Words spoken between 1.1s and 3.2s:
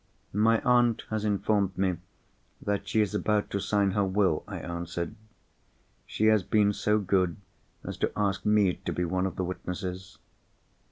has informed me that she is